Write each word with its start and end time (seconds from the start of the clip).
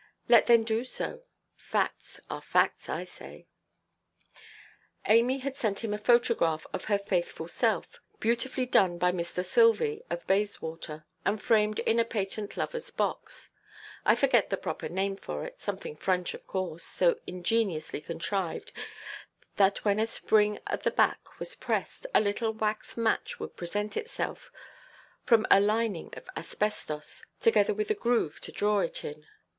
Let 0.27 0.47
them 0.47 0.63
do 0.63 0.83
so. 0.83 1.21
Facts 1.55 2.19
are 2.27 2.41
facts, 2.41 2.89
I 2.89 3.03
say. 3.03 3.45
Amy 5.05 5.37
had 5.37 5.55
sent 5.55 5.83
him 5.83 5.93
a 5.93 5.99
photograph 5.99 6.65
of 6.73 6.85
her 6.85 6.97
faithful 6.97 7.47
self, 7.47 7.99
beautifully 8.19 8.65
done 8.65 8.97
by 8.97 9.11
Mr. 9.11 9.45
Silvy, 9.45 10.01
of 10.09 10.25
Bayswater, 10.25 11.05
and 11.23 11.39
framed 11.39 11.77
in 11.81 11.99
a 11.99 12.03
patent 12.03 12.49
loverʼs 12.55 12.97
box, 12.97 13.51
I 14.03 14.15
forget 14.15 14.49
the 14.49 14.57
proper 14.57 14.89
name 14.89 15.17
for 15.17 15.45
it—something 15.45 15.97
French, 15.97 16.33
of 16.33 16.47
course—so 16.47 17.19
ingeniously 17.27 18.01
contrived, 18.01 18.71
that 19.57 19.85
when 19.85 19.99
a 19.99 20.07
spring 20.07 20.57
at 20.65 20.81
the 20.81 20.89
back 20.89 21.37
was 21.37 21.53
pressed, 21.53 22.07
a 22.15 22.19
little 22.19 22.53
wax 22.53 22.97
match 22.97 23.39
would 23.39 23.55
present 23.55 23.95
itself, 23.95 24.51
from 25.25 25.45
a 25.51 25.59
lining 25.59 26.09
of 26.17 26.27
asbestos, 26.35 27.23
together 27.39 27.75
with 27.75 27.91
a 27.91 27.93
groove 27.93 28.41
to 28.41 28.51
draw 28.51 28.79
it 28.79 29.05
in. 29.05 29.27